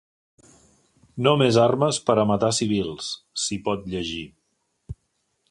[1.27, 3.11] No més armes per a matar civils,
[3.45, 4.27] s’hi pot llegir.